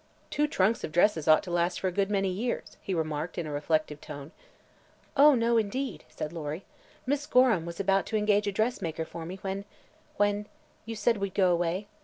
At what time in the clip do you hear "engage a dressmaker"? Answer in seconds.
8.17-9.05